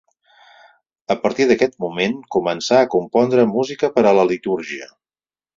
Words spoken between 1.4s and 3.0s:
d'aquest moment començà a